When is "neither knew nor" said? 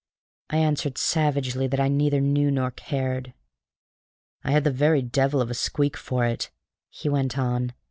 1.87-2.71